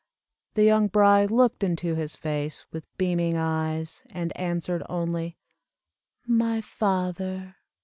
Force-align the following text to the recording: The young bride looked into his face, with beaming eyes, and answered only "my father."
The 0.55 0.63
young 0.63 0.87
bride 0.87 1.29
looked 1.29 1.63
into 1.63 1.93
his 1.93 2.15
face, 2.15 2.65
with 2.71 2.85
beaming 2.97 3.37
eyes, 3.37 4.01
and 4.09 4.35
answered 4.35 4.81
only 4.89 5.37
"my 6.25 6.59
father." 6.59 7.57